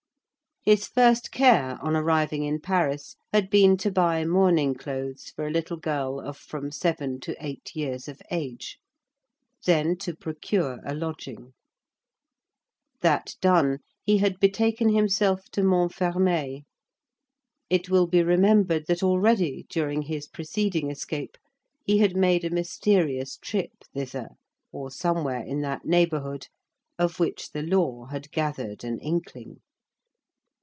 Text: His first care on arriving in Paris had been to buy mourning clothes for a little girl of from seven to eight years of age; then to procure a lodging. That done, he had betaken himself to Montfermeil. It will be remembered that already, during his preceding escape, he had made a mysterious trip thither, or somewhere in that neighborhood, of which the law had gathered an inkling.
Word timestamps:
His 0.63 0.85
first 0.87 1.31
care 1.31 1.79
on 1.81 1.95
arriving 1.95 2.43
in 2.43 2.61
Paris 2.61 3.15
had 3.33 3.49
been 3.49 3.77
to 3.77 3.89
buy 3.89 4.23
mourning 4.25 4.75
clothes 4.75 5.31
for 5.35 5.47
a 5.47 5.51
little 5.51 5.75
girl 5.77 6.19
of 6.19 6.37
from 6.37 6.69
seven 6.69 7.19
to 7.21 7.35
eight 7.43 7.75
years 7.75 8.07
of 8.07 8.21
age; 8.29 8.77
then 9.65 9.97
to 9.97 10.15
procure 10.15 10.77
a 10.85 10.93
lodging. 10.93 11.55
That 12.99 13.33
done, 13.41 13.79
he 14.03 14.19
had 14.19 14.39
betaken 14.39 14.93
himself 14.93 15.49
to 15.53 15.63
Montfermeil. 15.63 16.59
It 17.67 17.89
will 17.89 18.05
be 18.05 18.21
remembered 18.21 18.85
that 18.85 19.01
already, 19.01 19.65
during 19.67 20.03
his 20.03 20.27
preceding 20.27 20.91
escape, 20.91 21.39
he 21.87 21.97
had 21.97 22.15
made 22.15 22.45
a 22.45 22.51
mysterious 22.51 23.37
trip 23.37 23.83
thither, 23.95 24.29
or 24.71 24.91
somewhere 24.91 25.41
in 25.43 25.61
that 25.61 25.85
neighborhood, 25.85 26.49
of 26.99 27.19
which 27.19 27.49
the 27.49 27.63
law 27.63 28.05
had 28.11 28.31
gathered 28.31 28.83
an 28.83 28.99
inkling. 28.99 29.59